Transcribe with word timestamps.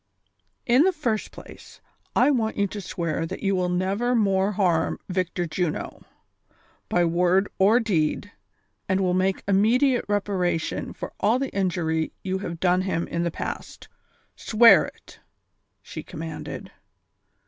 "In 0.65 0.81
the 0.81 0.91
first 0.91 1.29
place, 1.31 1.79
I 2.15 2.31
want 2.31 2.57
you 2.57 2.65
to 2.65 2.81
swear 2.81 3.27
that 3.27 3.43
you 3.43 3.55
will 3.55 3.69
never 3.69 4.15
more 4.15 4.53
harm 4.53 4.99
Victor 5.09 5.45
Juno, 5.45 6.01
by 6.89 7.05
word 7.05 7.47
or 7.59 7.79
deed, 7.79 8.31
and 8.89 8.99
will 8.99 9.13
make 9.13 9.43
immediate 9.47 10.05
reparation 10.07 10.91
for 10.91 11.13
all 11.19 11.37
the 11.37 11.53
injury 11.53 12.13
you 12.23 12.39
have 12.39 12.59
done 12.59 12.81
him 12.81 13.07
in 13.09 13.21
the 13.21 13.29
past. 13.29 13.89
Swear 14.35 14.85
it!" 14.87 15.19
she 15.83 16.01
commanded. 16.01 16.71